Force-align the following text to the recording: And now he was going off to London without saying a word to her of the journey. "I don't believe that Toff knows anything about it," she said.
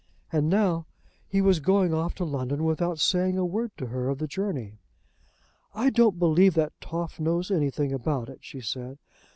And 0.31 0.49
now 0.49 0.87
he 1.27 1.41
was 1.41 1.59
going 1.59 1.93
off 1.93 2.15
to 2.15 2.23
London 2.25 2.63
without 2.63 2.97
saying 2.97 3.37
a 3.37 3.45
word 3.45 3.69
to 3.77 3.85
her 3.85 4.09
of 4.09 4.17
the 4.17 4.25
journey. 4.25 4.79
"I 5.75 5.91
don't 5.91 6.17
believe 6.17 6.55
that 6.55 6.73
Toff 6.81 7.19
knows 7.19 7.51
anything 7.51 7.93
about 7.93 8.27
it," 8.27 8.39
she 8.41 8.61
said. 8.61 8.97